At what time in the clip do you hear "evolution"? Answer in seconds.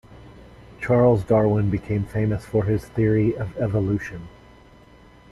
3.57-4.27